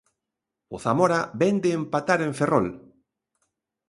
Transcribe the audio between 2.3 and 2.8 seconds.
Ferrol.